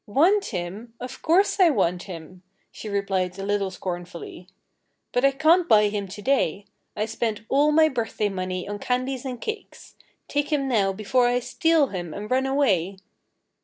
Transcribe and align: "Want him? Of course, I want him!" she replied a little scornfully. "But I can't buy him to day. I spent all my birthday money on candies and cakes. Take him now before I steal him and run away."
"Want 0.07 0.45
him? 0.45 0.95
Of 0.99 1.21
course, 1.21 1.59
I 1.59 1.69
want 1.69 2.05
him!" 2.09 2.41
she 2.71 2.89
replied 2.89 3.37
a 3.37 3.45
little 3.45 3.69
scornfully. 3.69 4.47
"But 5.11 5.23
I 5.23 5.29
can't 5.29 5.69
buy 5.69 5.89
him 5.89 6.07
to 6.07 6.23
day. 6.23 6.65
I 6.95 7.05
spent 7.05 7.41
all 7.49 7.71
my 7.71 7.87
birthday 7.87 8.27
money 8.29 8.67
on 8.67 8.79
candies 8.79 9.25
and 9.25 9.39
cakes. 9.39 9.93
Take 10.27 10.51
him 10.51 10.67
now 10.67 10.91
before 10.91 11.27
I 11.27 11.39
steal 11.39 11.89
him 11.89 12.15
and 12.15 12.31
run 12.31 12.47
away." 12.47 12.97